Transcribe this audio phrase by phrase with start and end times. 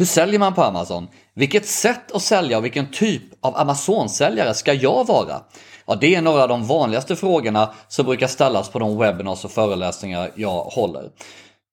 [0.00, 1.08] Hur säljer man på Amazon?
[1.34, 5.42] Vilket sätt att sälja och vilken typ av Amazon-säljare ska jag vara?
[5.86, 9.50] Ja, det är några av de vanligaste frågorna som brukar ställas på de webinars och
[9.50, 11.10] föreläsningar jag håller.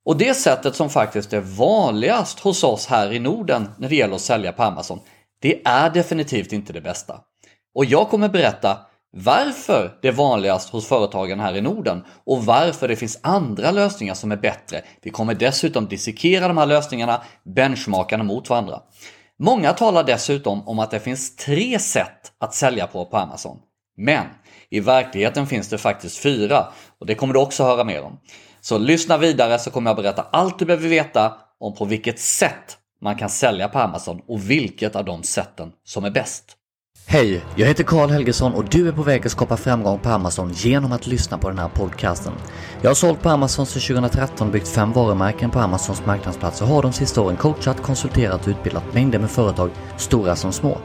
[0.05, 4.15] Och det sättet som faktiskt är vanligast hos oss här i Norden när det gäller
[4.15, 4.99] att sälja på Amazon,
[5.41, 7.19] det är definitivt inte det bästa.
[7.75, 8.77] Och jag kommer berätta
[9.23, 14.13] varför det är vanligast hos företagen här i Norden och varför det finns andra lösningar
[14.13, 14.81] som är bättre.
[15.01, 17.21] Vi kommer dessutom dissekera de här lösningarna,
[17.55, 18.81] benchmarka dem mot varandra.
[19.39, 23.57] Många talar dessutom om att det finns tre sätt att sälja på på Amazon.
[23.97, 24.25] Men
[24.69, 26.67] i verkligheten finns det faktiskt fyra
[26.99, 28.19] och det kommer du också höra mer om.
[28.61, 32.77] Så lyssna vidare så kommer jag berätta allt du behöver veta om på vilket sätt
[33.01, 36.56] man kan sälja på Amazon och vilket av de sätten som är bäst.
[37.09, 40.51] Hej, jag heter Karl Helgesson och du är på väg att skapa framgång på Amazon
[40.53, 42.33] genom att lyssna på den här podcasten.
[42.81, 46.67] Jag har sålt på Amazon sedan 2013 och byggt fem varumärken på Amazons marknadsplats och
[46.67, 50.77] har de sista åren coachat, konsulterat och utbildat mängder med företag, stora som små.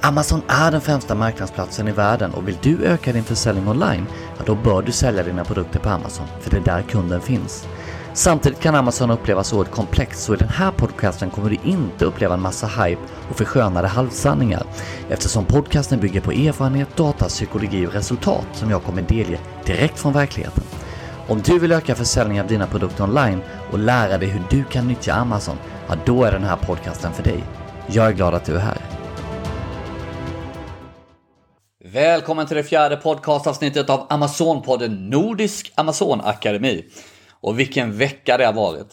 [0.00, 4.06] Amazon är den främsta marknadsplatsen i världen och vill du öka din försäljning online,
[4.38, 7.66] ja då bör du sälja dina produkter på Amazon, för det är där kunden finns.
[8.18, 12.34] Samtidigt kan Amazon upplevas oerhört komplext så i den här podcasten kommer du inte uppleva
[12.34, 14.62] en massa hype och förskönade halvsanningar
[15.10, 20.12] eftersom podcasten bygger på erfarenhet, data, psykologi och resultat som jag kommer delge direkt från
[20.12, 20.64] verkligheten.
[21.28, 23.40] Om du vill öka försäljningen av dina produkter online
[23.72, 25.56] och lära dig hur du kan nyttja Amazon,
[25.88, 27.44] ja då är den här podcasten för dig.
[27.86, 28.78] Jag är glad att du är här.
[31.84, 36.84] Välkommen till det fjärde podcastavsnittet av Amazonpodden Nordisk Amazon Akademi.
[37.40, 38.88] Och vilken vecka det har varit.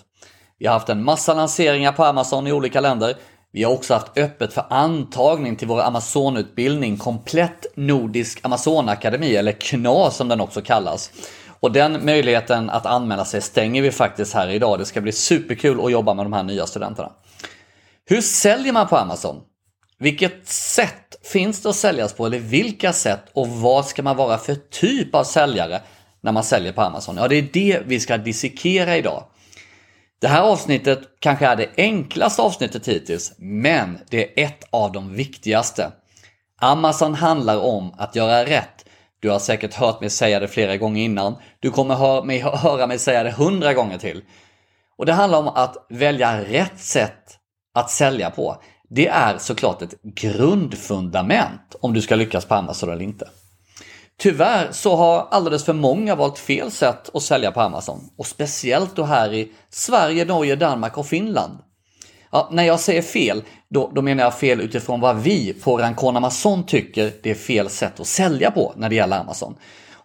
[0.59, 3.15] Vi har haft en massa lanseringar på Amazon i olika länder.
[3.52, 9.52] Vi har också haft öppet för antagning till vår Amazonutbildning Komplett Nordisk Amazon Akademi, eller
[9.52, 11.11] KNA som den också kallas.
[11.59, 14.80] Och den möjligheten att anmäla sig stänger vi faktiskt här idag.
[14.80, 17.11] Det ska bli superkul att jobba med de här nya studenterna.
[18.05, 19.41] Hur säljer man på Amazon?
[19.99, 24.37] Vilket sätt finns det att säljas på eller vilka sätt och vad ska man vara
[24.37, 25.81] för typ av säljare
[26.25, 27.17] när man säljer på Amazon?
[27.17, 29.23] Ja, det är det vi ska dissekera idag.
[30.21, 35.14] Det här avsnittet kanske är det enklaste avsnittet hittills, men det är ett av de
[35.14, 35.91] viktigaste.
[36.61, 38.85] Amazon handlar om att göra rätt.
[39.19, 41.35] Du har säkert hört mig säga det flera gånger innan.
[41.59, 41.95] Du kommer
[42.58, 44.21] höra mig säga det hundra gånger till.
[44.97, 47.37] Och det handlar om att välja rätt sätt
[47.73, 48.61] att sälja på.
[48.89, 53.30] Det är såklart ett grundfundament om du ska lyckas på Amazon eller inte.
[54.17, 58.95] Tyvärr så har alldeles för många valt fel sätt att sälja på Amazon och speciellt
[58.95, 61.58] då här i Sverige, Norge, Danmark och Finland.
[62.31, 66.17] Ja, när jag säger fel, då, då menar jag fel utifrån vad vi på Rancon
[66.17, 69.55] Amazon tycker det är fel sätt att sälja på när det gäller Amazon.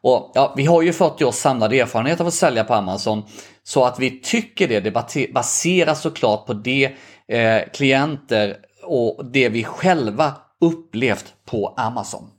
[0.02, 3.22] Och ja, Vi har ju 40 års samlad erfarenhet av att sälja på Amazon
[3.62, 6.92] så att vi tycker det, det baseras såklart på det
[7.28, 12.30] eh, klienter och det vi själva upplevt på Amazon.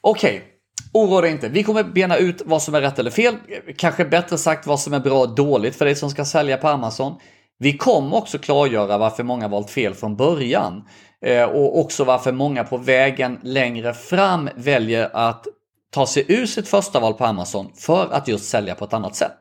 [0.00, 0.48] Okej, okay.
[0.92, 1.48] oroa dig inte.
[1.48, 3.36] Vi kommer bena ut vad som är rätt eller fel.
[3.76, 6.68] Kanske bättre sagt vad som är bra och dåligt för dig som ska sälja på
[6.68, 7.14] Amazon.
[7.58, 10.82] Vi kommer också klargöra varför många valt fel från början.
[11.26, 15.46] Eh, och också varför många på vägen längre fram väljer att
[15.90, 19.16] ta sig ur sitt första val på Amazon för att just sälja på ett annat
[19.16, 19.38] sätt.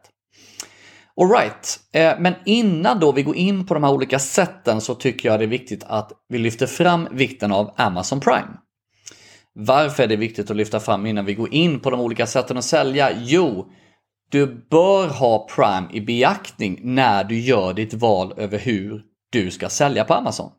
[1.21, 5.29] Alright, eh, men innan då vi går in på de här olika sätten så tycker
[5.29, 8.57] jag det är viktigt att vi lyfter fram vikten av Amazon Prime.
[9.53, 12.57] Varför är det viktigt att lyfta fram innan vi går in på de olika sätten
[12.57, 13.09] att sälja?
[13.21, 13.67] Jo,
[14.31, 19.01] du bör ha Prime i beaktning när du gör ditt val över hur
[19.31, 20.51] du ska sälja på Amazon.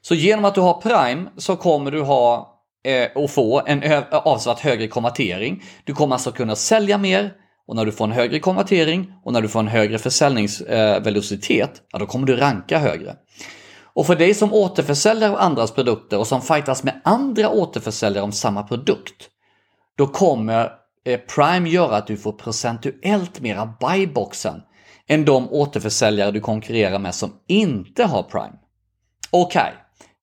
[0.00, 4.60] Så genom att du har Prime så kommer du ha eh, och få en avsevärt
[4.60, 5.62] högre konvertering.
[5.84, 7.32] Du kommer alltså kunna sälja mer
[7.66, 11.82] och när du får en högre konvertering och när du får en högre försäljningsvelocitet, eh,
[11.92, 13.16] ja då kommer du ranka högre.
[13.94, 18.32] Och för dig som återförsäljare av andras produkter och som fightas med andra återförsäljare om
[18.32, 19.28] samma produkt,
[19.98, 20.72] då kommer
[21.04, 24.62] eh, Prime göra att du får procentuellt mera buyboxen
[25.08, 28.58] än de återförsäljare du konkurrerar med som inte har Prime.
[29.30, 29.72] Okej, okay.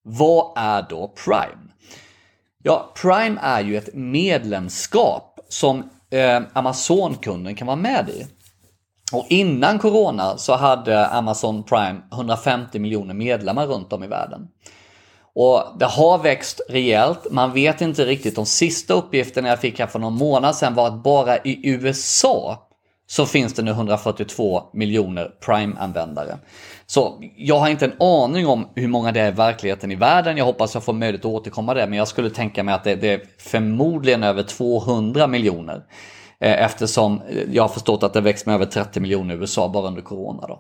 [0.04, 1.72] vad är då Prime?
[2.64, 8.28] Ja, Prime är ju ett medlemskap som eh, Amazon-kunden kan vara med i.
[9.12, 14.48] Och innan Corona så hade Amazon Prime 150 miljoner medlemmar runt om i världen.
[15.36, 17.28] Och det har växt rejält.
[17.32, 18.36] Man vet inte riktigt.
[18.36, 22.68] De sista uppgifterna jag fick här för någon månad sedan var att bara i USA
[23.10, 26.38] så finns det nu 142 miljoner Prime-användare.
[26.86, 30.38] Så jag har inte en aning om hur många det är i verkligheten i världen.
[30.38, 31.88] Jag hoppas jag får möjlighet att återkomma det.
[31.88, 35.84] Men jag skulle tänka mig att det, det är förmodligen över 200 miljoner.
[36.44, 39.70] Eh, eftersom eh, jag har förstått att det växt med över 30 miljoner i USA
[39.70, 40.48] bara under Corona.
[40.48, 40.60] Då.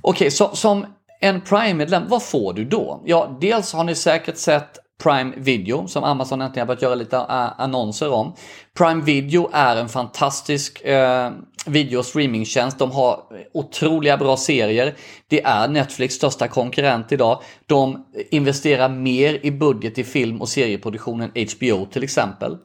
[0.00, 0.86] Okej, så, som
[1.20, 3.02] en Prime-medlem, vad får du då?
[3.04, 7.60] Ja, dels har ni säkert sett Prime Video som Amazon äntligen börjat göra lite eh,
[7.60, 8.34] annonser om.
[8.78, 11.30] Prime Video är en fantastisk eh,
[11.66, 12.78] video och streamingtjänst.
[12.78, 13.20] De har
[13.54, 14.94] otroliga bra serier.
[15.28, 17.42] Det är Netflix största konkurrent idag.
[17.66, 22.58] De investerar mer i budget i film och serieproduktionen HBO till exempel.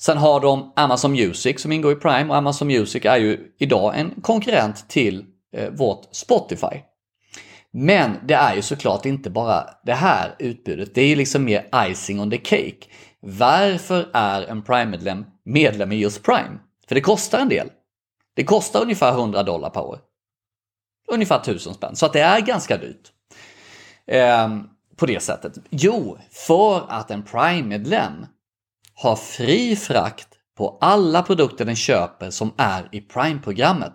[0.00, 3.98] Sen har de Amazon Music som ingår i Prime och Amazon Music är ju idag
[3.98, 6.82] en konkurrent till eh, vårt Spotify.
[7.72, 10.94] Men det är ju såklart inte bara det här utbudet.
[10.94, 12.86] Det är ju liksom mer icing on the cake.
[13.20, 16.58] Varför är en Prime-medlem medlem i just Prime?
[16.88, 17.70] För det kostar en del.
[18.34, 19.98] Det kostar ungefär 100 dollar per år.
[21.12, 21.96] Ungefär 1000 spänn.
[21.96, 23.12] Så att det är ganska dyrt.
[24.06, 24.48] Eh,
[24.96, 25.52] på det sättet.
[25.70, 28.26] Jo, för att en Prime-medlem
[29.02, 33.94] har fri frakt på alla produkter den köper som är i Prime-programmet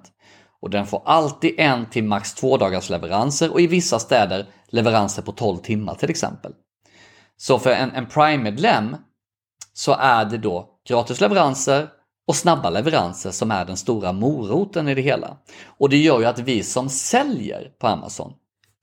[0.62, 5.22] och den får alltid en till max två dagars leveranser och i vissa städer leveranser
[5.22, 6.52] på 12 timmar till exempel.
[7.38, 8.96] Så för en, en Prime-medlem
[9.74, 11.88] så är det då gratis leveranser
[12.28, 15.38] och snabba leveranser som är den stora moroten i det hela.
[15.66, 18.34] Och det gör ju att vi som säljer på Amazon,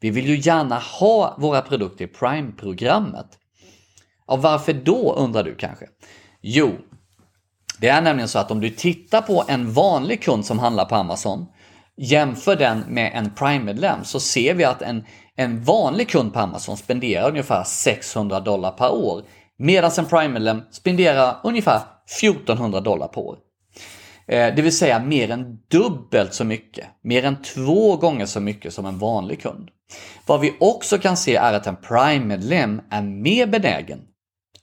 [0.00, 3.39] vi vill ju gärna ha våra produkter i Prime-programmet.
[4.30, 5.86] Ja, varför då undrar du kanske?
[6.40, 6.70] Jo,
[7.80, 10.94] det är nämligen så att om du tittar på en vanlig kund som handlar på
[10.94, 11.46] Amazon
[11.96, 15.04] jämför den med en Prime-medlem så ser vi att en,
[15.36, 19.22] en vanlig kund på Amazon spenderar ungefär 600 dollar per år
[19.58, 21.80] medan en Prime-medlem spenderar ungefär
[22.20, 23.36] 1400 dollar per år.
[24.28, 28.74] Eh, det vill säga mer än dubbelt så mycket, mer än två gånger så mycket
[28.74, 29.68] som en vanlig kund.
[30.26, 34.00] Vad vi också kan se är att en Prime-medlem är mer benägen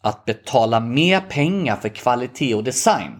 [0.07, 3.11] att betala mer pengar för kvalitet och design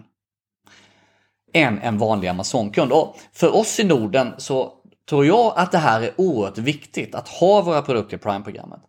[1.54, 2.92] än en vanlig Amazon-kund.
[2.92, 4.72] Och för oss i Norden så
[5.08, 8.80] tror jag att det här är oerhört viktigt att ha våra produkter i Prime-programmet.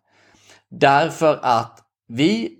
[0.70, 2.52] Därför att vi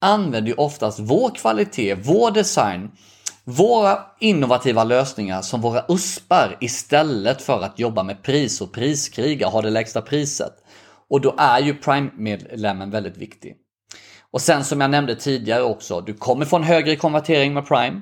[0.00, 2.90] använder ju oftast vår kvalitet, vår design,
[3.44, 9.62] våra innovativa lösningar som våra uspar istället för att jobba med pris och priskriga ha
[9.62, 10.52] det lägsta priset.
[11.10, 13.56] Och då är ju Prime-medlemmen väldigt viktig.
[14.34, 18.00] Och sen som jag nämnde tidigare också, du kommer få en högre konvertering med Prime.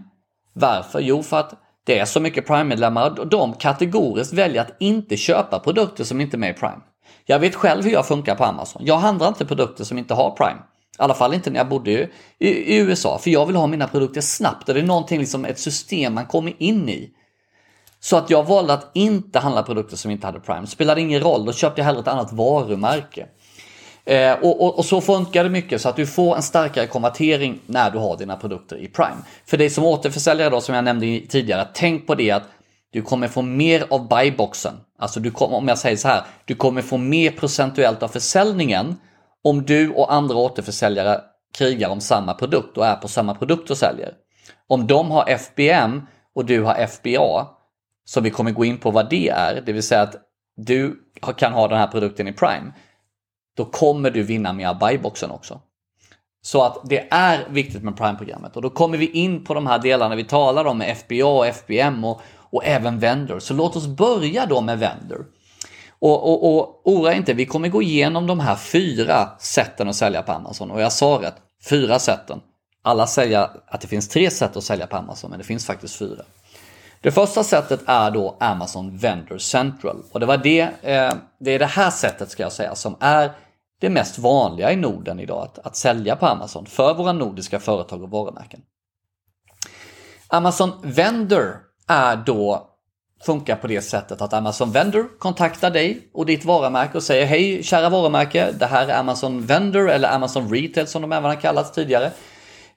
[0.52, 1.00] Varför?
[1.00, 5.58] Jo, för att det är så mycket Prime-medlemmar och de kategoriskt väljer att inte köpa
[5.58, 6.80] produkter som inte är med i Prime.
[7.24, 8.82] Jag vet själv hur jag funkar på Amazon.
[8.84, 10.58] Jag handlar inte produkter som inte har Prime.
[10.98, 12.08] I alla fall inte när jag bodde i,
[12.38, 15.58] i, USA, för jag vill ha mina produkter snabbt och det är någonting, liksom ett
[15.58, 17.10] system man kommer in i.
[18.00, 20.66] Så att jag valde att inte handla produkter som inte hade Prime.
[20.66, 23.26] Spelade ingen roll, då köpte jag hellre ett annat varumärke.
[24.04, 27.60] Eh, och, och, och, så funkar det mycket så att du får en starkare konvertering
[27.66, 29.16] när du har dina produkter i Prime.
[29.46, 32.42] För dig som återförsäljare då som jag nämnde tidigare, tänk på det att
[32.92, 34.74] du kommer få mer av buyboxen.
[34.98, 38.96] Alltså du kommer, om jag säger så här, du kommer få mer procentuellt av försäljningen
[39.44, 41.20] om du och andra återförsäljare
[41.58, 44.12] krigar om samma produkt och är på samma produkt och säljer.
[44.66, 47.46] Om de har FBM och du har FBA,
[48.04, 50.16] som vi kommer gå in på vad det är, det vill säga att
[50.56, 50.96] du
[51.36, 52.72] kan ha den här produkten i Prime
[53.56, 55.60] då kommer du vinna med buyboxen också.
[56.42, 59.78] Så att det är viktigt med Prime-programmet och då kommer vi in på de här
[59.78, 63.38] delarna vi talar om med FBA och FBM och, och även Vendor.
[63.38, 65.26] Så låt oss börja då med Vendor.
[65.98, 70.22] Och, och, och oroa inte, vi kommer gå igenom de här fyra sätten att sälja
[70.22, 71.34] på Amazon och jag sa rätt,
[71.68, 72.40] fyra sätten.
[72.82, 75.96] Alla säger att det finns tre sätt att sälja på Amazon men det finns faktiskt
[75.96, 76.22] fyra.
[77.02, 81.58] Det första sättet är då Amazon Vendor Central och det var det, eh, det är
[81.58, 83.32] det här sättet ska jag säga som är
[83.80, 88.02] det mest vanliga i Norden idag att, att sälja på Amazon för våra nordiska företag
[88.02, 88.60] och varumärken.
[90.28, 91.56] Amazon Vendor
[91.88, 92.68] är då
[93.24, 97.62] funkar på det sättet att Amazon Vendor kontaktar dig och ditt varumärke och säger Hej
[97.62, 101.72] kära varumärke, det här är Amazon Vendor eller Amazon Retail som de även har kallats
[101.72, 102.10] tidigare.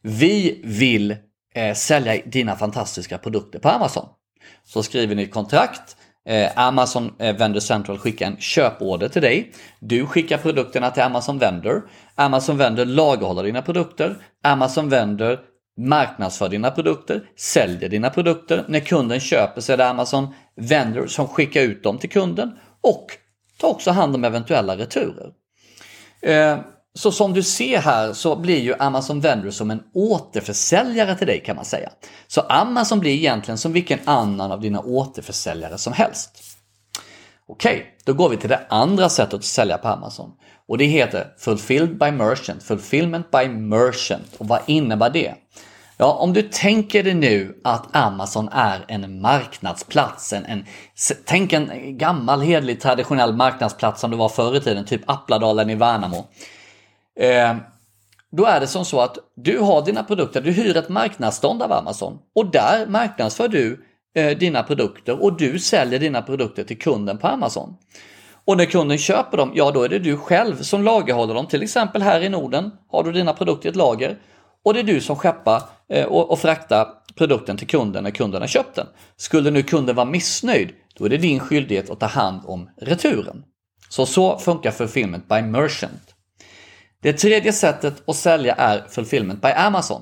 [0.01, 1.15] Vi vill
[1.55, 4.05] eh, sälja dina fantastiska produkter på Amazon.
[4.63, 5.97] Så skriver ni kontrakt
[6.27, 9.51] Eh, Amazon eh, Vendor Central skickar en köporder till dig.
[9.79, 11.81] Du skickar produkterna till Amazon Vendor.
[12.15, 14.17] Amazon Vendor lagerhåller dina produkter.
[14.43, 15.39] Amazon Vendor
[15.77, 18.65] marknadsför dina produkter, säljer dina produkter.
[18.67, 23.05] När kunden köper så är det Amazon Vendor som skickar ut dem till kunden och
[23.57, 25.31] tar också hand om eventuella returer.
[26.21, 26.57] Eh,
[26.95, 31.43] så som du ser här så blir ju Amazon Vendor som en återförsäljare till dig
[31.45, 31.89] kan man säga.
[32.27, 36.43] Så Amazon blir egentligen som vilken annan av dina återförsäljare som helst.
[37.47, 40.31] Okej, okay, då går vi till det andra sättet att sälja på Amazon.
[40.67, 44.35] Och det heter Fulfilled by Merchant, Fulfillment by Merchant.
[44.37, 45.33] Och vad innebär det?
[45.97, 50.65] Ja, om du tänker dig nu att Amazon är en marknadsplats, en, en,
[51.25, 55.75] tänk en gammal hedlig traditionell marknadsplats som det var förr i tiden, typ Appladalen i
[55.75, 56.27] Värnamo.
[57.19, 57.55] Eh,
[58.31, 61.71] då är det som så att du har dina produkter, du hyr ett marknadsstånd av
[61.71, 67.17] Amazon och där marknadsför du eh, dina produkter och du säljer dina produkter till kunden
[67.17, 67.77] på Amazon.
[68.45, 71.47] Och när kunden köper dem, ja då är det du själv som lagerhåller dem.
[71.47, 74.17] Till exempel här i Norden har du dina produkter i ett lager
[74.63, 78.41] och det är du som skeppar eh, och, och fraktar produkten till kunden när kunden
[78.41, 78.87] har köpt den.
[79.17, 83.43] Skulle nu kunden vara missnöjd, då är det din skyldighet att ta hand om returen.
[83.89, 86.14] Så så funkar Fulfillment by Merchant.
[87.05, 90.01] Det tredje sättet att sälja är Fulfillment by Amazon.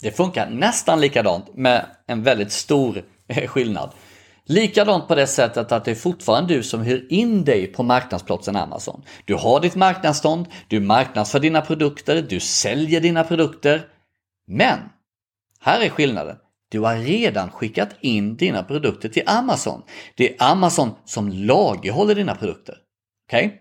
[0.00, 3.90] Det funkar nästan likadant med en väldigt stor eh, skillnad.
[4.44, 8.56] Likadant på det sättet att det är fortfarande du som hyr in dig på marknadsplatsen
[8.56, 9.02] Amazon.
[9.24, 13.86] Du har ditt marknadsstånd, du marknadsför dina produkter, du säljer dina produkter.
[14.46, 14.78] Men,
[15.60, 16.36] här är skillnaden.
[16.68, 19.82] Du har redan skickat in dina produkter till Amazon.
[20.16, 22.74] Det är Amazon som lagerhåller dina produkter.
[23.28, 23.46] Okej?
[23.46, 23.58] Okay?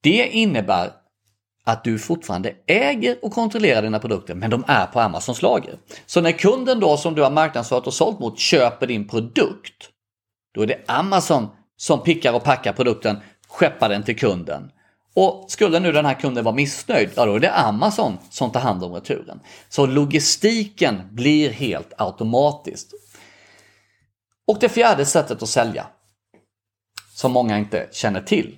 [0.00, 0.92] Det innebär
[1.64, 5.78] att du fortfarande äger och kontrollerar dina produkter men de är på Amazons lager.
[6.06, 9.90] Så när kunden då som du har marknadsfört och sålt mot köper din produkt
[10.54, 14.70] då är det Amazon som pickar och packar produkten, skeppar den till kunden.
[15.14, 18.60] Och skulle nu den här kunden vara missnöjd, ja då är det Amazon som tar
[18.60, 19.40] hand om returen.
[19.68, 22.92] Så logistiken blir helt automatiskt.
[24.46, 25.86] Och det fjärde sättet att sälja,
[27.14, 28.56] som många inte känner till,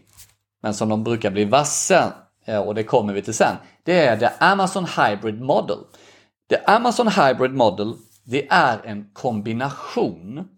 [0.60, 2.12] men som de brukar bli varse
[2.44, 5.78] eh, och det kommer vi till sen, det är the Amazon Hybrid Model.
[6.50, 10.48] The Amazon Hybrid Model, det är en kombination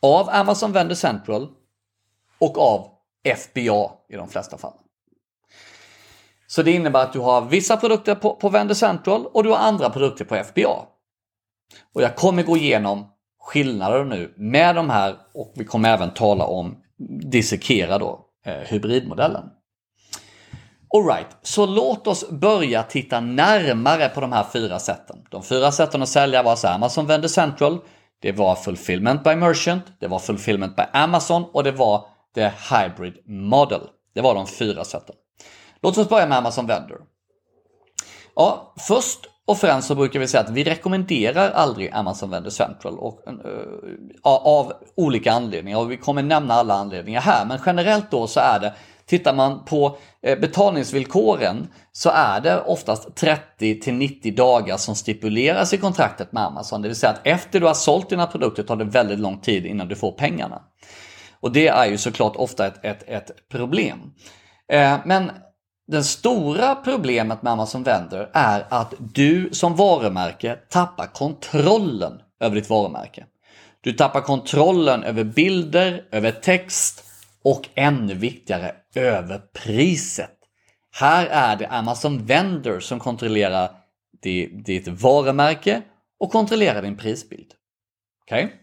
[0.00, 1.48] av Amazon Vendor Central
[2.38, 2.88] och av
[3.36, 4.72] FBA i de flesta fall.
[6.46, 9.56] Så det innebär att du har vissa produkter på, på Vendor Central och du har
[9.56, 10.86] andra produkter på FBA.
[11.92, 13.06] Och jag kommer gå igenom
[13.40, 16.76] skillnader nu med de här och vi kommer även tala om
[17.22, 19.50] dissekera då Eh, hybridmodellen.
[20.94, 25.16] Alright, så låt oss börja titta närmare på de här fyra sätten.
[25.30, 27.78] De fyra sätten att sälja var alltså Amazon Vendor Central,
[28.22, 33.14] det var Fulfillment by Merchant, det var Fulfillment by Amazon och det var The Hybrid
[33.26, 33.80] Model.
[34.14, 35.14] Det var de fyra sätten.
[35.82, 37.00] Låt oss börja med Amazon Vendor.
[38.34, 42.98] Ja, först och främst så brukar vi säga att vi rekommenderar aldrig Amazon Vendor Central
[42.98, 47.44] och, uh, av olika anledningar och vi kommer nämna alla anledningar här.
[47.44, 48.74] Men generellt då så är det
[49.06, 55.72] Tittar man på eh, betalningsvillkoren så är det oftast 30 till 90 dagar som stipuleras
[55.72, 56.82] i kontraktet med Amazon.
[56.82, 59.66] Det vill säga att efter du har sålt dina produkter tar det väldigt lång tid
[59.66, 60.62] innan du får pengarna.
[61.40, 63.98] Och det är ju såklart ofta ett, ett, ett problem.
[64.72, 65.30] Eh, men
[65.86, 72.70] det stora problemet med Amazon Vendor är att du som varumärke tappar kontrollen över ditt
[72.70, 73.26] varumärke.
[73.80, 77.04] Du tappar kontrollen över bilder, över text
[77.42, 80.30] och ännu viktigare över priset.
[80.92, 83.70] Här är det Amazon Vendor som kontrollerar
[84.64, 85.82] ditt varumärke
[86.20, 87.52] och kontrollerar din prisbild.
[88.24, 88.44] Okej?
[88.44, 88.56] Okay?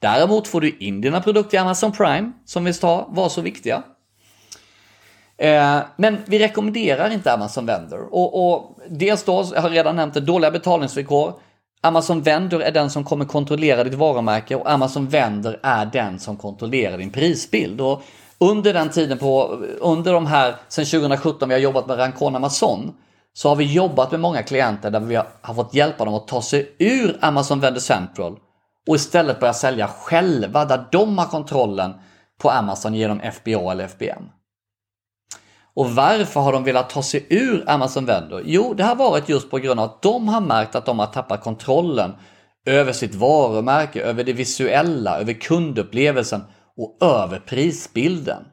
[0.00, 3.82] Däremot får du in dina produkter i Amazon Prime som vi sa var så viktiga.
[5.38, 8.08] Eh, men vi rekommenderar inte Amazon Vendor.
[8.10, 11.32] Och, och dels då, jag har redan nämnt det, dåliga betalningsvillkor.
[11.82, 16.36] Amazon Vendor är den som kommer kontrollera ditt varumärke och Amazon Vendor är den som
[16.36, 17.80] kontrollerar din prisbild.
[17.80, 18.02] Och
[18.38, 19.42] under den tiden, på,
[19.80, 22.94] under de här, sen 2017 vi har jobbat med Rancon Amazon,
[23.32, 26.42] så har vi jobbat med många klienter där vi har fått hjälpa dem att ta
[26.42, 28.36] sig ur Amazon Vendor Central
[28.88, 31.94] och istället börja sälja själva där de har kontrollen
[32.38, 34.24] på Amazon genom FBA eller FBM.
[35.76, 38.42] Och varför har de velat ta sig ur Amazon Vendor?
[38.44, 41.06] Jo, det har varit just på grund av att de har märkt att de har
[41.06, 42.12] tappat kontrollen
[42.66, 46.44] över sitt varumärke, över det visuella, över kundupplevelsen
[46.76, 48.44] och över prisbilden.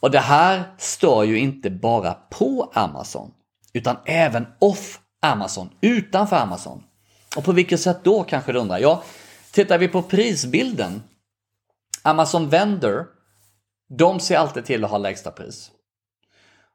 [0.00, 3.30] Och det här stör ju inte bara på Amazon
[3.72, 6.82] utan även off Amazon, utanför Amazon.
[7.36, 8.78] Och på vilket sätt då kanske du undrar?
[8.78, 9.02] Ja,
[9.52, 11.02] tittar vi på prisbilden
[12.02, 13.06] Amazon Vendor,
[13.98, 15.70] de ser alltid till att ha lägsta pris.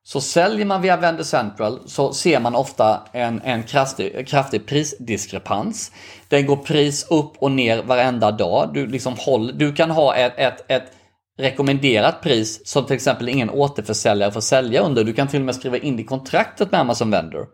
[0.08, 5.92] Så säljer man via Vendor Central så ser man ofta en, en kraftig, kraftig prisdiskrepans.
[6.28, 8.70] Den går pris upp och ner varenda dag.
[8.74, 10.92] Du, liksom håll, du kan ha ett, ett, ett
[11.38, 15.04] rekommenderat pris som till exempel ingen återförsäljare får sälja under.
[15.04, 17.48] Du kan till och med skriva in i kontraktet med Amazon Vendor.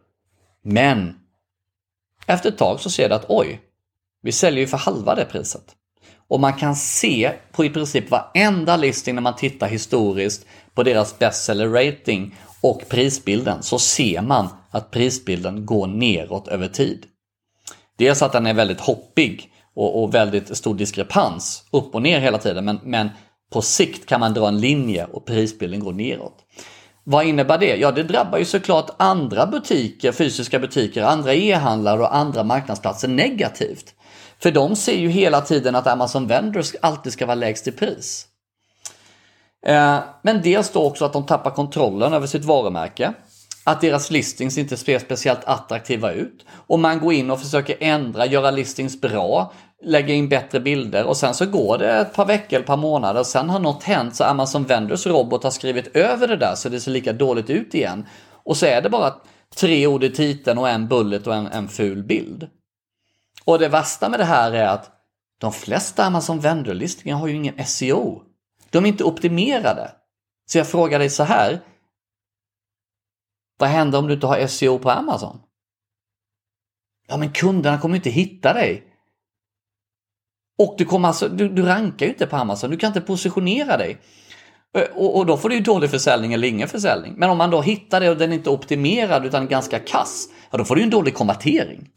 [0.63, 1.15] Men
[2.27, 3.61] efter ett tag så ser du att oj,
[4.21, 5.75] vi säljer ju för halva det priset.
[6.27, 11.19] Och man kan se på i princip varenda listing när man tittar historiskt på deras
[11.19, 17.05] bestseller rating och prisbilden så ser man att prisbilden går neråt över tid.
[17.97, 22.37] Dels att den är väldigt hoppig och, och väldigt stor diskrepans upp och ner hela
[22.37, 23.09] tiden men, men
[23.51, 26.39] på sikt kan man dra en linje och prisbilden går neråt.
[27.03, 27.75] Vad innebär det?
[27.75, 33.93] Ja, det drabbar ju såklart andra butiker, fysiska butiker, andra e-handlare och andra marknadsplatser negativt.
[34.39, 38.27] För de ser ju hela tiden att Amazon Vendors alltid ska vara lägst i pris.
[39.65, 43.13] Eh, men dels då också att de tappar kontrollen över sitt varumärke.
[43.63, 46.45] Att deras listings inte ser speciellt attraktiva ut.
[46.51, 49.53] Och man går in och försöker ändra, göra listings bra,
[49.83, 53.19] lägga in bättre bilder och sen så går det ett par veckor, ett par månader
[53.19, 56.69] och sen har något hänt så Amazon Vendors robot har skrivit över det där så
[56.69, 58.05] det ser lika dåligt ut igen.
[58.43, 59.13] Och så är det bara
[59.55, 62.47] tre ord i titeln och en bullet och en, en ful bild.
[63.45, 64.89] Och det värsta med det här är att
[65.39, 68.21] de flesta Amazon Vendor-listningar har ju ingen SEO.
[68.73, 69.91] De är inte optimerade.
[70.45, 71.61] Så jag frågar dig så här.
[73.59, 75.39] Vad händer om du inte har SEO på Amazon?
[77.07, 78.83] Ja, men kunderna kommer inte hitta dig.
[80.57, 83.77] Och du, kommer alltså, du, du rankar ju inte på Amazon, du kan inte positionera
[83.77, 83.97] dig.
[84.77, 87.13] Eh, och, och, då får du ju dålig försäljning eller ingen försäljning.
[87.17, 90.57] Men om man då hittar det och den är inte optimerad utan ganska kass, ja
[90.57, 91.89] då får du ju en dålig konvertering.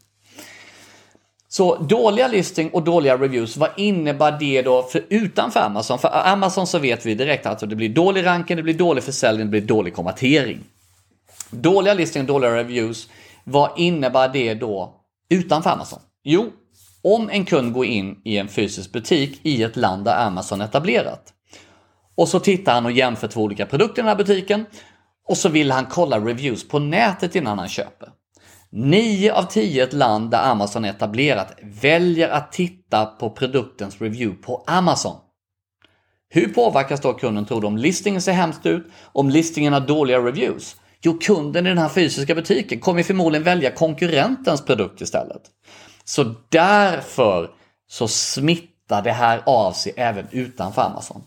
[1.49, 5.99] Så dåliga listing och dåliga reviews, vad innebär det då för utanför Amazon?
[5.99, 9.03] För Amazon så vet vi direkt att alltså det blir dålig ranking, det blir dålig
[9.03, 10.63] försäljning, det blir dålig konvertering.
[11.49, 13.09] Dåliga listing och dåliga reviews,
[13.43, 14.93] vad innebär det då
[15.29, 15.99] utanför Amazon?
[16.23, 16.51] Jo,
[17.03, 20.65] om en kund går in i en fysisk butik i ett land där Amazon är
[20.65, 21.33] etablerat
[22.15, 24.65] och så tittar han och jämför två olika produkter i den här butiken
[25.27, 28.09] och så vill han kolla reviews på nätet innan han köper.
[28.71, 34.43] 9 av 10 ett land där Amazon är etablerat väljer att titta på produktens review
[34.43, 35.15] på Amazon.
[36.29, 40.19] Hur påverkas då kunden tror du om listingen ser hemskt ut, om listingen har dåliga
[40.19, 40.75] reviews?
[41.01, 45.41] Jo, kunden i den här fysiska butiken kommer förmodligen välja konkurrentens produkt istället.
[46.03, 47.49] Så därför
[47.89, 51.23] så smittar det här av sig även utanför Amazon.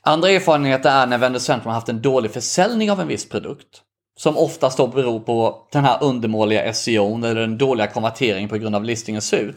[0.00, 3.82] Andra erfarenheter är när Vendor Centrum har haft en dålig försäljning av en viss produkt.
[4.18, 8.76] Som oftast då beror på den här undermåliga SEO eller den dåliga konverteringen på grund
[8.76, 9.56] av listingens ut.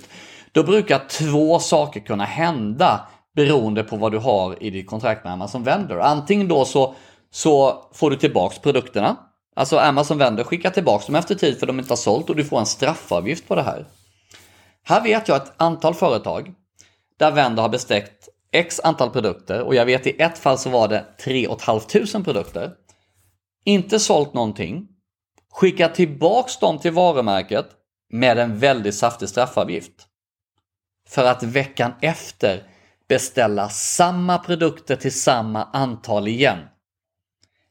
[0.51, 5.33] Då brukar två saker kunna hända beroende på vad du har i ditt kontrakt med
[5.33, 5.99] Amazon Vendor.
[5.99, 6.95] Antingen då så,
[7.31, 9.17] så får du tillbaks produkterna
[9.55, 12.45] Alltså Amazon Vendor skickar tillbaka dem efter tid för de inte har sålt och du
[12.45, 13.85] får en straffavgift på det här.
[14.83, 16.53] Här vet jag ett antal företag
[17.19, 20.87] där Vendor har beställt x antal produkter och jag vet i ett fall så var
[20.87, 22.71] det 3 500 produkter.
[23.65, 24.87] Inte sålt någonting.
[25.51, 27.69] Skickat tillbaks dem till varumärket
[28.13, 30.07] med en väldigt saftig straffavgift.
[31.09, 32.63] För att veckan efter
[33.09, 36.59] beställa samma produkter till samma antal igen.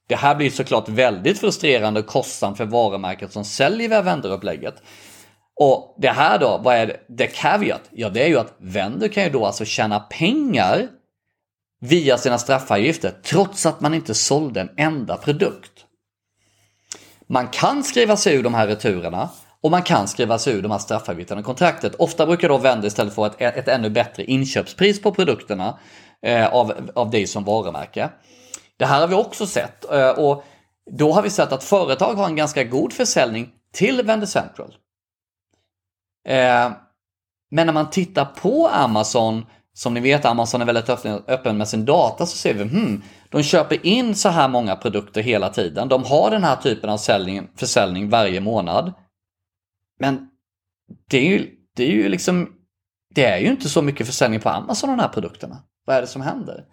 [0.09, 4.03] Det här blir såklart väldigt frustrerande och kostsamt för varumärket som säljer via
[5.57, 7.17] Och det här då, vad är det?
[7.17, 7.83] The caveat?
[7.91, 10.89] Ja, det är ju att vänder kan ju då alltså tjäna pengar
[11.81, 15.80] via sina straffavgifter trots att man inte sålde en enda produkt.
[17.31, 19.29] Man kan skriva sig ur de här returerna
[19.61, 21.95] och man kan skriva sig ur de här straffavgifterna i kontraktet.
[21.95, 25.79] Ofta brukar då vända istället få ett, ett ännu bättre inköpspris på produkterna
[26.23, 28.11] eh, av, av dig som varumärke.
[28.77, 30.45] Det här har vi också sett eh, och
[30.91, 34.75] då har vi sett att företag har en ganska god försäljning till Vendor Central.
[36.29, 36.71] Eh,
[37.51, 40.89] men när man tittar på Amazon, som ni vet Amazon är väldigt
[41.29, 45.23] öppen med sin data, så ser vi hmm, de köper in så här många produkter
[45.23, 45.89] hela tiden.
[45.89, 46.99] De har den här typen av
[47.57, 48.93] försäljning varje månad.
[49.99, 50.29] Men
[51.11, 52.49] det är ju, det är ju liksom,
[53.15, 55.63] det är ju inte så mycket försäljning på Amazon av de här produkterna.
[55.87, 56.65] Vad är det som händer?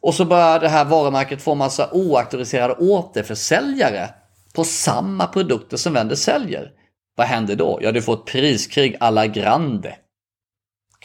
[0.00, 4.10] Och så börjar det här varumärket få massa oauktoriserade återförsäljare
[4.54, 6.72] på samma produkter som Vendor säljer.
[7.16, 7.78] Vad händer då?
[7.82, 9.96] Ja, du får ett priskrig alla grande.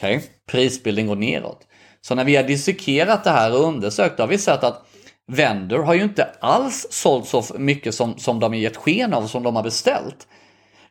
[0.04, 0.28] Okej, okay?
[0.46, 1.60] Prisbilden går neråt.
[2.00, 4.86] Så när vi har dissekerat det här och undersökt har vi sett att
[5.26, 9.26] Vendor har ju inte alls sålt så mycket som, som de har gett sken av,
[9.26, 10.26] som de har beställt.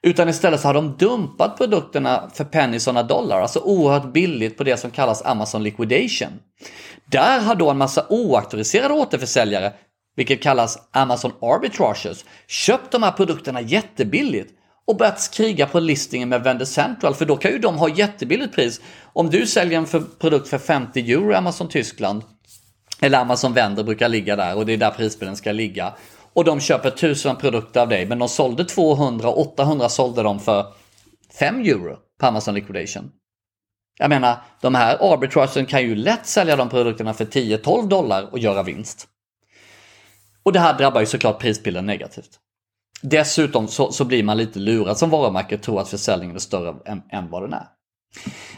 [0.02, 4.58] Utan istället så har de dumpat produkterna för pennies on a dollar, alltså oerhört billigt
[4.58, 6.40] på det som kallas Amazon liquidation.
[7.06, 9.74] Där har då en massa oauktoriserade återförsäljare,
[10.16, 14.54] vilket kallas Amazon arbitrages, köpt de här produkterna jättebilligt
[14.88, 18.56] och börjat kriga på listningen med Vendor Central för då kan ju de ha jättebilligt
[18.56, 18.82] pris.
[19.14, 22.24] Om du säljer en för produkt för 50 euro i Amazon Tyskland
[23.02, 25.94] eller Amazon Vendor brukar ligga där och det är där prisbilden ska ligga
[26.34, 30.40] och de köper 1000 produkter av dig men de sålde 200 och 800 sålde de
[30.40, 30.66] för
[31.40, 33.12] 5 euro på Amazon Liquidation.
[34.00, 38.40] Jag menar, de här arbitragen kan ju lätt sälja de produkterna för 10-12 dollar och
[38.40, 39.08] göra vinst.
[40.44, 42.40] Och det här drabbar ju såklart prisbilden negativt.
[43.04, 47.02] Dessutom så, så blir man lite lurad som varumärke tror att försäljningen är större än,
[47.12, 47.68] än vad den är.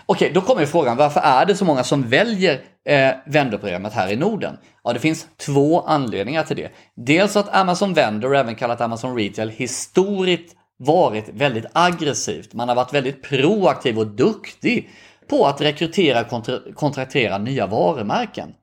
[0.05, 4.15] Okej, då kommer frågan varför är det så många som väljer eh, Vendor-programmet här i
[4.15, 4.58] Norden?
[4.84, 6.71] Ja, det finns två anledningar till det.
[6.95, 12.53] Dels att Amazon Vendor, även kallat Amazon Retail, historiskt varit väldigt aggressivt.
[12.53, 14.89] Man har varit väldigt proaktiv och duktig
[15.27, 18.53] på att rekrytera och kontra kontraktera nya varumärken.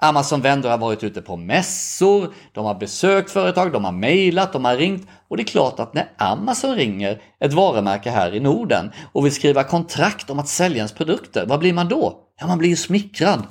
[0.00, 4.64] Amazon Vendor har varit ute på mässor, de har besökt företag, de har mejlat, de
[4.64, 8.92] har ringt och det är klart att när Amazon ringer ett varumärke här i Norden
[9.12, 12.20] och vill skriva kontrakt om att sälja ens produkter, vad blir man då?
[12.40, 13.42] Ja, man blir ju smickrad.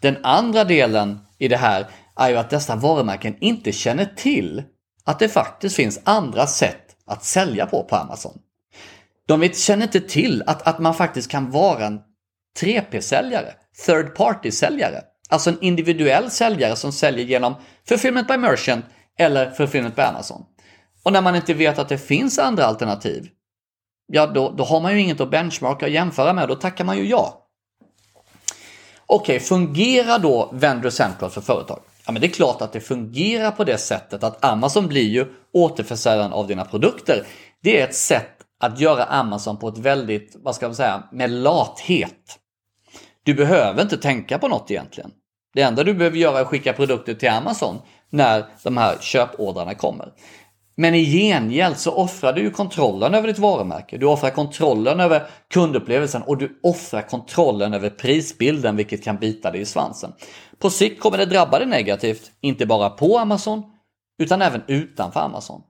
[0.00, 4.62] Den andra delen i det här är ju att dessa varumärken inte känner till
[5.04, 8.38] att det faktiskt finns andra sätt att sälja på på Amazon.
[9.26, 12.00] De känner inte till att, att man faktiskt kan vara en
[12.60, 13.54] 3P-säljare,
[13.86, 15.02] third party-säljare.
[15.30, 17.54] Alltså en individuell säljare som säljer genom
[17.88, 18.84] Fulfillment by Merchant
[19.18, 20.44] eller Fulfillment by Amazon.
[21.02, 23.28] Och när man inte vet att det finns andra alternativ,
[24.06, 26.98] ja då, då har man ju inget att benchmarka och jämföra med, då tackar man
[26.98, 27.46] ju ja.
[29.06, 31.80] Okej, okay, fungerar då Vendor Central för företag?
[32.06, 35.26] Ja, men det är klart att det fungerar på det sättet att Amazon blir ju
[35.52, 37.26] återförsäljaren av dina produkter.
[37.62, 41.30] Det är ett sätt att göra Amazon på ett väldigt, vad ska man säga, med
[41.30, 42.38] lathet.
[43.22, 45.10] Du behöver inte tänka på något egentligen.
[45.54, 47.78] Det enda du behöver göra är att skicka produkter till Amazon
[48.10, 50.12] när de här köpordrarna kommer.
[50.76, 53.98] Men i gengäld så offrar du ju kontrollen över ditt varumärke.
[53.98, 59.60] Du offrar kontrollen över kundupplevelsen och du offrar kontrollen över prisbilden vilket kan bita dig
[59.60, 60.12] i svansen.
[60.58, 63.62] På sikt kommer det drabba dig negativt, inte bara på Amazon
[64.18, 65.62] utan även utanför Amazon.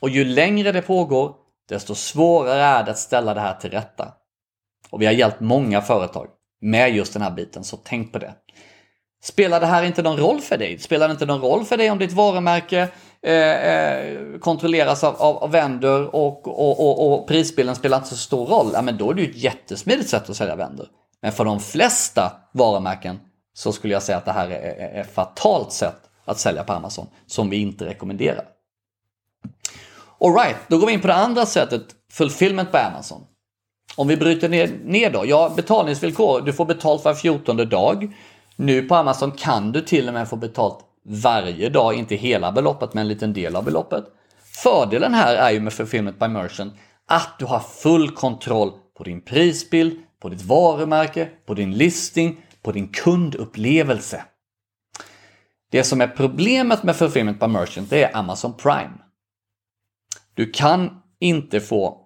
[0.00, 1.34] Och ju längre det pågår,
[1.68, 4.12] desto svårare är det att ställa det här till rätta.
[4.90, 6.26] Och vi har hjälpt många företag
[6.60, 8.34] med just den här biten, så tänk på det.
[9.26, 10.78] Spelar det här inte någon roll för dig?
[10.78, 12.88] Spelar det inte någon roll för dig om ditt varumärke
[13.22, 18.16] eh, eh, kontrolleras av, av, av vänder och, och, och, och, prisbilden spelar inte så
[18.16, 18.70] stor roll?
[18.72, 20.86] Ja, men då är det ju ett jättesmidigt sätt att sälja vänder.
[21.22, 23.20] Men för de flesta varumärken
[23.54, 27.06] så skulle jag säga att det här är ett fatalt sätt att sälja på Amazon
[27.26, 28.44] som vi inte rekommenderar.
[30.20, 33.20] Alright, då går vi in på det andra sättet, fulfillment på Amazon.
[33.96, 38.14] Om vi bryter ner, ner då, ja betalningsvillkor, du får betalt var 14 dag.
[38.56, 42.94] Nu på Amazon kan du till och med få betalt varje dag, inte hela beloppet
[42.94, 44.04] men en liten del av beloppet.
[44.62, 46.74] Fördelen här är ju med Fulfillment by Merchant
[47.06, 52.72] att du har full kontroll på din prisbild, på ditt varumärke, på din listing, på
[52.72, 54.24] din kundupplevelse.
[55.70, 58.92] Det som är problemet med Fulfillment by Merchant det är Amazon Prime.
[60.34, 61.98] Du kan inte få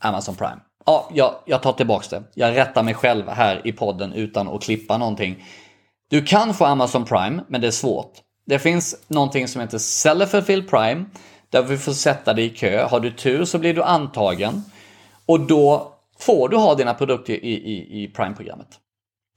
[0.00, 0.60] Amazon Prime.
[0.86, 2.22] Ja, jag, jag tar tillbaks det.
[2.34, 5.44] Jag rättar mig själv här i podden utan att klippa någonting.
[6.10, 8.12] Du kan få Amazon Prime, men det är svårt.
[8.46, 11.04] Det finns någonting som heter Seller Fulfill Prime,
[11.50, 12.86] där vi får sätta dig i kö.
[12.86, 14.62] Har du tur så blir du antagen
[15.26, 18.68] och då får du ha dina produkter i, i, i Prime-programmet.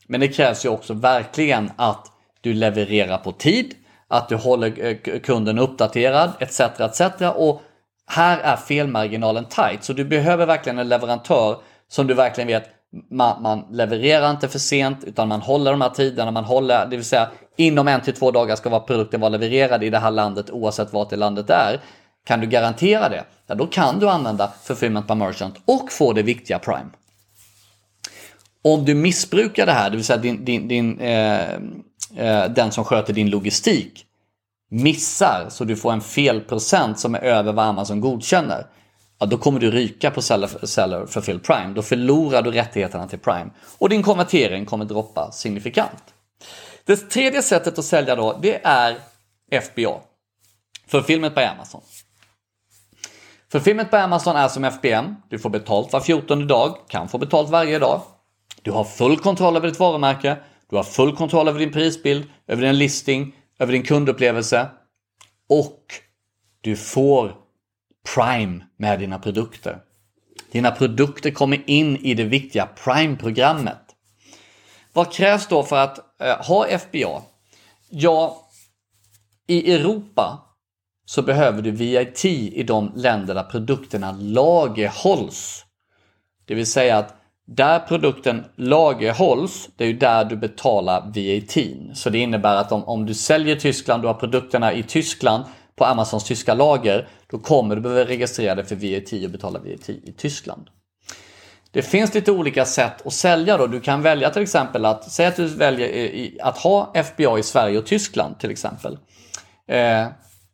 [0.08, 3.76] Men det krävs ju också verkligen att du levererar på tid,
[4.08, 6.60] att du håller eh, kunden uppdaterad etc.
[6.60, 7.02] etc.
[7.36, 7.62] Och
[8.08, 11.58] här är felmarginalen tight, så du behöver verkligen en leverantör
[11.88, 12.70] som du verkligen vet
[13.12, 16.96] man, man, levererar inte för sent utan man håller de här tiderna, man håller, det
[16.96, 20.12] vill säga inom en till två dagar ska vara produkten vara levererad i det här
[20.12, 21.80] landet oavsett vart i landet det är.
[22.26, 23.24] Kan du garantera det?
[23.48, 26.90] Ja, då kan du använda Fulfillment by Merchant och få det viktiga Prime.
[28.64, 31.54] Om du missbrukar det här, det vill säga din, din, din, eh,
[32.18, 34.06] eh, den som sköter din logistik
[34.72, 38.66] missar så du får en felprocent som är över vad Amazon godkänner
[39.22, 41.74] ja, då kommer du ryka på seller, seller Fulfill Prime.
[41.74, 46.14] Då förlorar du rättigheterna till Prime och din konvertering kommer droppa signifikant.
[46.86, 48.98] Det tredje sättet att sälja då, det är
[49.62, 50.00] FBA.
[50.88, 51.82] För filmet på Amazon.
[53.52, 55.16] För filmet på Amazon är som FBM.
[55.30, 58.02] Du får betalt var 14 dag, kan få betalt varje dag.
[58.62, 60.38] Du har full kontroll över ditt varumärke.
[60.70, 64.70] Du har full kontroll över din prisbild, över din listing, över din kundupplevelse.
[65.50, 65.84] Och
[66.62, 67.36] du får
[68.16, 69.78] Prime med dina produkter.
[70.52, 73.78] Dina produkter kommer in i det viktiga Prime-programmet.
[74.94, 77.22] Vad krävs då för att eh, ha FBA?
[77.90, 78.48] Ja,
[79.48, 80.40] i Europa
[81.06, 85.66] så behöver du VIT i de länder där produkterna lagerhålls.
[86.46, 87.16] Det vill säga att
[87.48, 91.98] där produkten lagerhålls, det är ju där du betalar VAT.
[91.98, 95.44] Så det innebär att om, om du säljer i Tyskland, du har produkterna i Tyskland
[95.82, 99.90] på Amazons tyska lager, då kommer du behöva registrera dig för VAT och betala VAT
[99.90, 100.70] i Tyskland.
[101.72, 103.68] Det finns lite olika sätt att sälja då.
[103.68, 107.78] Du kan välja till exempel att, säg att du väljer att ha FBA i Sverige
[107.78, 108.98] och Tyskland till exempel.
[109.68, 110.08] Eh,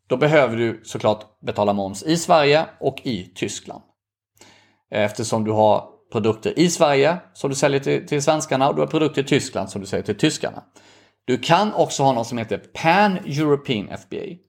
[0.10, 3.84] då behöver du såklart betala moms i Sverige och i Tyskland.
[4.92, 8.82] Eh, eftersom du har produkter i Sverige som du säljer till, till svenskarna och du
[8.82, 10.63] har produkter i Tyskland som du säljer till tyskarna.
[11.26, 14.47] Du kan också ha något som heter Pan European FBA.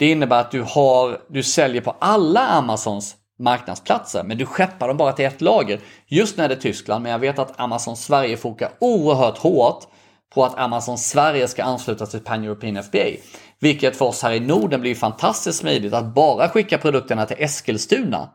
[0.00, 4.96] Det innebär att du, har, du säljer på alla Amazons marknadsplatser, men du skeppar dem
[4.96, 5.80] bara till ett lager.
[6.06, 9.84] Just när det är Tyskland, men jag vet att Amazon Sverige fokar oerhört hårt
[10.34, 13.06] på att Amazon Sverige ska anslutas till Pan European FBA.
[13.58, 18.28] Vilket för oss här i Norden blir fantastiskt smidigt att bara skicka produkterna till Eskilstuna.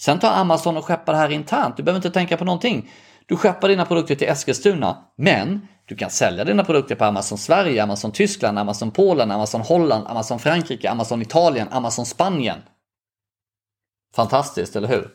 [0.00, 1.76] Sen tar Amazon och skeppar det här internt.
[1.76, 2.90] Du behöver inte tänka på någonting.
[3.28, 7.82] Du skeppar dina produkter till Eskilstuna, men du kan sälja dina produkter på Amazon Sverige,
[7.82, 12.58] Amazon Tyskland, Amazon Polen, Amazon Holland, Amazon Frankrike, Amazon Italien, Amazon Spanien.
[14.14, 15.08] Fantastiskt, eller hur?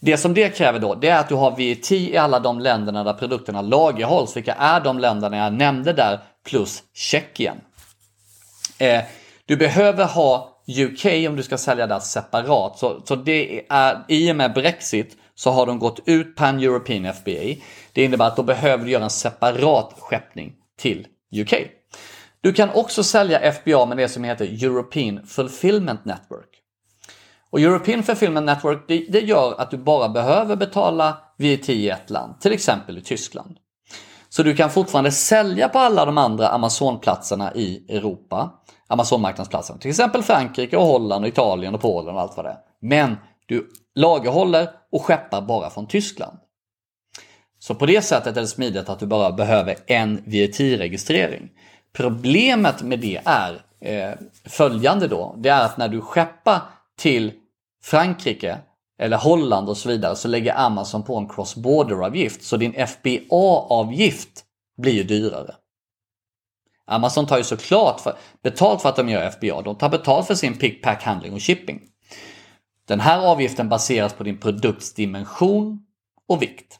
[0.00, 3.04] Det som det kräver då, det är att du har VAT i alla de länderna
[3.04, 4.36] där produkterna lagerhålls.
[4.36, 7.56] Vilka är de länderna jag nämnde där, plus Tjeckien.
[8.78, 9.02] Eh,
[9.46, 12.78] du behöver ha UK om du ska sälja där separat.
[12.78, 17.14] Så, så det är, i och med Brexit så har de gått ut Pan European
[17.14, 17.62] FBA.
[17.92, 21.54] Det innebär att då behöver du göra en separat skeppning till UK.
[22.40, 26.48] Du kan också sälja FBA med det som heter European Fulfillment Network.
[27.50, 32.10] Och European Fulfillment Network det, det gör att du bara behöver betala VAT i ett
[32.10, 33.56] land, till exempel i Tyskland.
[34.28, 38.50] Så du kan fortfarande sälja på alla de andra Amazon-platserna i Europa.
[38.88, 42.58] Amazon-marknadsplatserna, till exempel Frankrike, och Holland, och Italien och Polen och allt vad det är.
[42.80, 43.16] Men
[43.52, 46.38] du lagerhåller och skeppar bara från Tyskland.
[47.58, 51.50] Så på det sättet är det smidigt att du bara behöver en VAT-registrering.
[51.92, 55.34] Problemet med det är eh, följande då.
[55.38, 56.60] Det är att när du skeppar
[56.98, 57.32] till
[57.82, 58.58] Frankrike
[58.98, 62.42] eller Holland och så vidare så lägger Amazon på en cross-border-avgift.
[62.42, 64.44] Så din FBA-avgift
[64.82, 65.54] blir ju dyrare.
[66.86, 69.62] Amazon tar ju såklart för, betalt för att de gör FBA.
[69.62, 71.80] De tar betalt för sin pick, pack, handling och shipping.
[72.88, 75.78] Den här avgiften baseras på din produkts dimension
[76.28, 76.78] och vikt.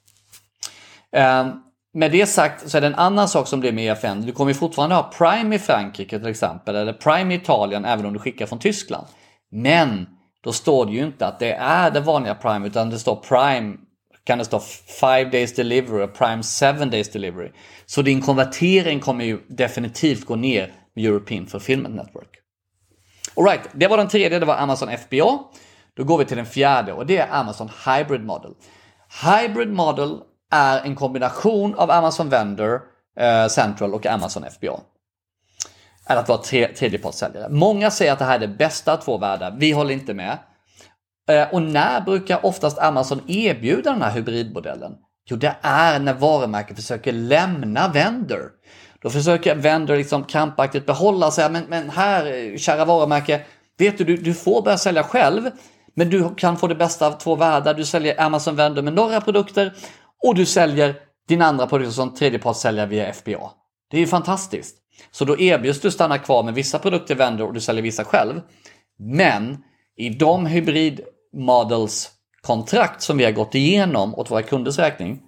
[1.12, 1.50] Ehm,
[1.94, 4.20] med det sagt så är det en annan sak som blir med EFN.
[4.20, 8.12] Du kommer fortfarande ha Prime i Frankrike till exempel eller Prime i Italien även om
[8.12, 9.06] du skickar från Tyskland.
[9.50, 10.06] Men
[10.40, 13.76] då står det ju inte att det är det vanliga Prime utan det står Prime
[14.24, 14.60] kan det stå
[15.00, 17.50] 5 days delivery och Prime 7 days delivery.
[17.86, 22.28] Så din konvertering kommer ju definitivt gå ner med European Fulfillment Network.
[23.36, 25.38] Alright, det var den tredje, det var Amazon FBA.
[25.96, 28.54] Då går vi till den fjärde och det är Amazon Hybrid Model.
[29.24, 30.18] Hybrid Model
[30.50, 32.80] är en kombination av Amazon Vendor
[33.18, 34.80] eh, Central och Amazon FBA.
[36.06, 37.48] Är att vara tre, tredjepartssäljare.
[37.48, 39.56] Många säger att det här är det bästa av två världar.
[39.58, 40.38] Vi håller inte med.
[41.28, 44.92] Eh, och när brukar oftast Amazon erbjuda den här hybridmodellen?
[45.24, 48.50] Jo, det är när varumärket försöker lämna Vendor.
[49.02, 51.50] Då försöker Vendor liksom krampaktigt behålla sig.
[51.50, 53.40] Men, men här, kära varumärke,
[53.78, 55.50] vet du, du, du får börja sälja själv.
[55.94, 57.74] Men du kan få det bästa av två världar.
[57.74, 59.72] Du säljer Amazon Vendor med några produkter
[60.22, 60.94] och du säljer
[61.28, 63.50] din andra produkt som tredjepartssäljare via FBA.
[63.90, 64.76] Det är ju fantastiskt.
[65.10, 68.40] Så då erbjuds du stanna kvar med vissa produkter Vendor och du säljer vissa själv.
[68.98, 69.58] Men
[69.96, 71.00] i de hybrid
[71.32, 75.20] models kontrakt som vi har gått igenom åt våra kunders räkning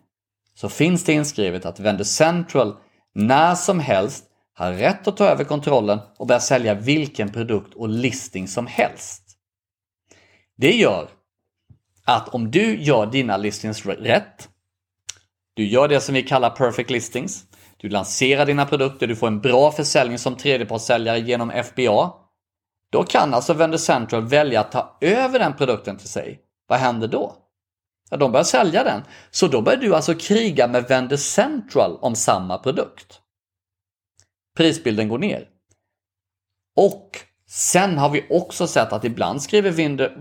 [0.54, 2.76] så finns det inskrivet att Vendor Central
[3.14, 4.24] när som helst
[4.54, 9.23] har rätt att ta över kontrollen och börja sälja vilken produkt och listing som helst.
[10.56, 11.08] Det gör
[12.04, 14.48] att om du gör dina listings rätt,
[15.54, 17.44] du gör det som vi kallar perfect listings,
[17.76, 22.12] du lanserar dina produkter, du får en bra försäljning som tredjepartssäljare genom FBA,
[22.90, 26.40] då kan alltså Vendor Central välja att ta över den produkten till sig.
[26.66, 27.36] Vad händer då?
[28.10, 29.02] Ja, de börjar sälja den.
[29.30, 33.20] Så då börjar du alltså kriga med Vendor Central om samma produkt.
[34.56, 35.48] Prisbilden går ner.
[36.76, 37.18] Och
[37.54, 39.70] sen har vi också sett att ibland skriver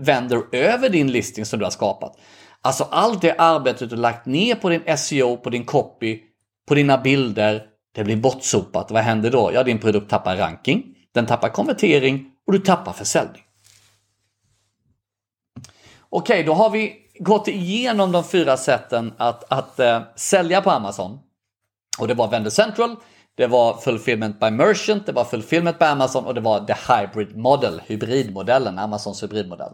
[0.04, 2.18] Vendor över din listing som du har skapat.
[2.62, 6.20] Alltså allt det arbetet du lagt ner på din SEO, på din copy,
[6.68, 7.62] på dina bilder,
[7.94, 8.90] det blir bortsopat.
[8.90, 9.50] Vad händer då?
[9.54, 13.42] Ja, din produkt tappar ranking, den tappar konvertering och du tappar försäljning.
[16.08, 21.18] Okej, då har vi gått igenom de fyra sätten att, att äh, sälja på Amazon.
[21.98, 22.96] Och det var Vendor Central,
[23.36, 27.36] det var Fulfillment by Merchant, det var Fulfillment by Amazon och det var The Hybrid
[27.36, 29.72] Model, hybridmodellen, Amazons hybridmodell.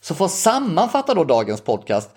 [0.00, 2.10] Så för att sammanfatta då dagens podcast.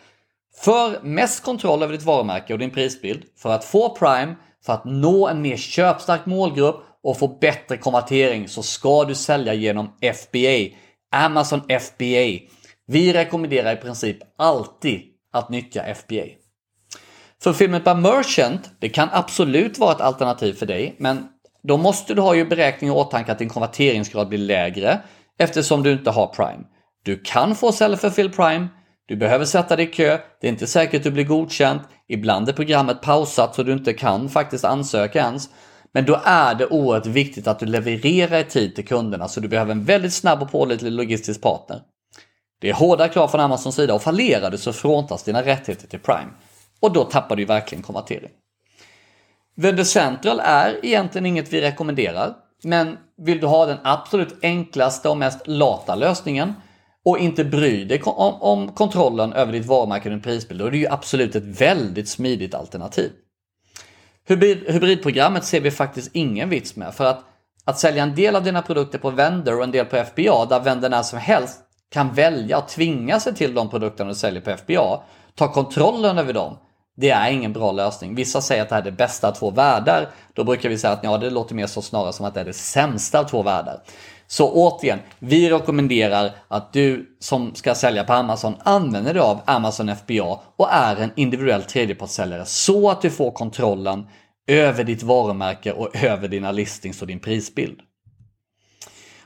[0.57, 4.85] För mest kontroll över ditt varumärke och din prisbild, för att få Prime, för att
[4.85, 10.77] nå en mer köpstark målgrupp och få bättre konvertering så ska du sälja genom FBA.
[11.11, 12.47] Amazon FBA.
[12.87, 15.01] Vi rekommenderar i princip alltid
[15.33, 16.44] att nyttja FBA.
[17.45, 21.27] Så filmen by Merchant, det kan absolut vara ett alternativ för dig, men
[21.63, 25.01] då måste du ha ju beräkning i åtanke att din konverteringsgrad blir lägre
[25.39, 26.63] eftersom du inte har Prime.
[27.03, 28.67] Du kan få Sell för Fill Prime,
[29.07, 32.49] du behöver sätta dig i kö, det är inte säkert att du blir godkänd, ibland
[32.49, 35.49] är programmet pausat så du inte kan faktiskt ansöka ens.
[35.93, 39.47] Men då är det oerhört viktigt att du levererar i tid till kunderna så du
[39.47, 41.81] behöver en väldigt snabb och pålitlig logistisk partner.
[42.61, 45.99] Det är hårda krav från Amazons sida och fallerar du så fråntas dina rättigheter till
[45.99, 46.31] Prime.
[46.85, 48.29] Och då tappar du ju verkligen konvertering.
[49.55, 52.33] Vendor Central är egentligen inget vi rekommenderar.
[52.63, 56.53] Men vill du ha den absolut enklaste och mest lata lösningen
[57.05, 60.71] och inte bry dig om, om kontrollen över ditt varumärke och din prisbild, då är
[60.71, 63.11] det ju absolut ett väldigt smidigt alternativ.
[64.27, 67.25] Hybrid, hybridprogrammet ser vi faktiskt ingen vits med för att
[67.67, 70.59] att sälja en del av dina produkter på Vendor och en del på FBA där
[70.59, 71.59] vänder när som helst
[71.91, 75.03] kan välja och tvinga sig till de produkterna du säljer på FBA,
[75.35, 76.57] ta kontrollen över dem.
[76.95, 78.15] Det är ingen bra lösning.
[78.15, 80.09] Vissa säger att det här är det bästa av två världar.
[80.33, 82.45] Då brukar vi säga att ja, det låter mer så snarare som att det är
[82.45, 83.81] det sämsta av två världar.
[84.27, 89.95] Så återigen, vi rekommenderar att du som ska sälja på Amazon använder dig av Amazon
[89.95, 94.07] FBA och är en individuell tredjepartssäljare så att du får kontrollen
[94.47, 97.79] över ditt varumärke och över dina listings och din prisbild.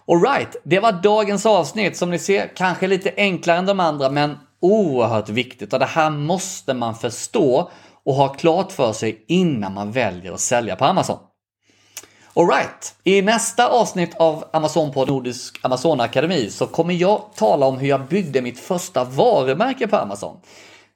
[0.07, 1.97] Alright, det var dagens avsnitt.
[1.97, 5.73] Som ni ser, kanske lite enklare än de andra, men oerhört viktigt.
[5.73, 7.71] Och det här måste man förstå
[8.05, 11.19] och ha klart för sig innan man väljer att sälja på Amazon.
[12.33, 17.77] Alright, i nästa avsnitt av Amazon på Nordisk Amazon Akademi så kommer jag tala om
[17.77, 20.37] hur jag byggde mitt första varumärke på Amazon.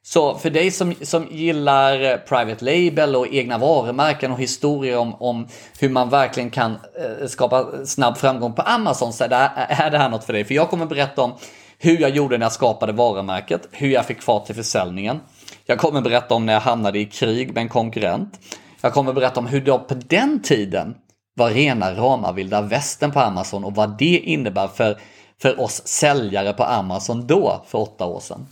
[0.02, 5.48] Så för dig som, som gillar private label och egna varumärken och historier om, om
[5.78, 9.98] hur man verkligen kan eh, skapa snabb framgång på Amazon så är det, är det
[9.98, 10.44] här något för dig.
[10.44, 11.32] För jag kommer berätta om
[11.78, 15.20] hur jag gjorde när jag skapade varumärket, hur jag fick fart till försäljningen.
[15.66, 18.38] Jag kommer berätta om när jag hamnade i krig med en konkurrent.
[18.80, 20.94] Jag kommer berätta om hur det på den tiden
[21.36, 25.00] var rena rama vilda västern på Amazon och vad det innebär för,
[25.42, 28.46] för oss säljare på Amazon då, för åtta år sedan.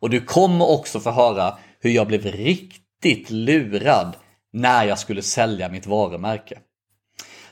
[0.00, 4.16] Och du kommer också få höra hur jag blev riktigt lurad
[4.52, 6.58] när jag skulle sälja mitt varumärke.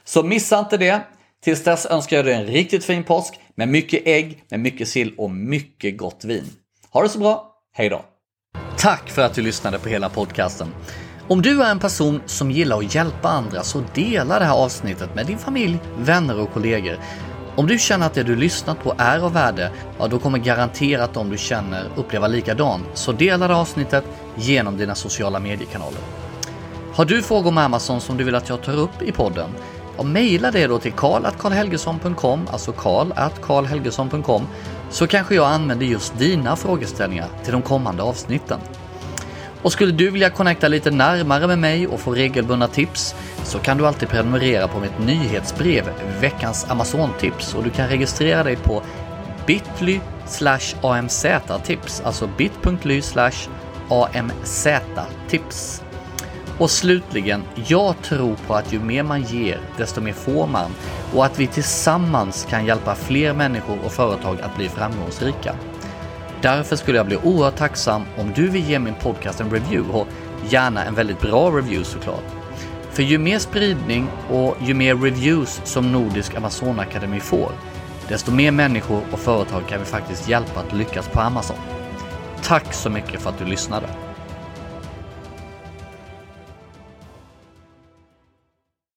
[0.04, 1.00] Så missa inte det.
[1.42, 5.14] Tills dess önskar jag dig en riktigt fin påsk med mycket ägg, med mycket sill
[5.16, 6.44] och mycket gott vin.
[6.92, 8.04] Ha det så bra, hej då!
[8.76, 10.68] Tack för att du lyssnade på hela podcasten.
[11.28, 15.14] Om du är en person som gillar att hjälpa andra så dela det här avsnittet
[15.14, 16.98] med din familj, vänner och kollegor.
[17.56, 21.14] Om du känner att det du lyssnat på är av värde, ja då kommer garanterat
[21.14, 22.86] de du känner uppleva likadant.
[22.94, 24.04] Så dela det avsnittet
[24.36, 26.00] genom dina sociala mediekanaler.
[26.94, 29.50] Har du frågor om Amazon som du vill att jag tar upp i podden?
[29.98, 34.46] Och mejla det då till karl.karlhelgesson.com, alltså karl.karlhelgesson.com,
[34.90, 38.60] så kanske jag använder just dina frågeställningar till de kommande avsnitten.
[39.62, 43.78] Och skulle du vilja connecta lite närmare med mig och få regelbundna tips så kan
[43.78, 45.84] du alltid prenumerera på mitt nyhetsbrev
[46.20, 48.82] Veckans Amazon-tips och du kan registrera dig på
[49.46, 50.00] bit.ly
[50.82, 53.02] amz-tips, alltså bit.ly
[54.12, 55.82] amz-tips.
[56.58, 60.70] Och slutligen, jag tror på att ju mer man ger, desto mer får man
[61.14, 65.54] och att vi tillsammans kan hjälpa fler människor och företag att bli framgångsrika.
[66.40, 70.06] Därför skulle jag bli oerhört tacksam om du vill ge min podcast en review och
[70.48, 72.24] gärna en väldigt bra review såklart.
[72.90, 77.52] För ju mer spridning och ju mer reviews som Nordisk Amazonakademi får,
[78.08, 81.56] desto mer människor och företag kan vi faktiskt hjälpa att lyckas på Amazon.
[82.42, 84.07] Tack så mycket för att du lyssnade!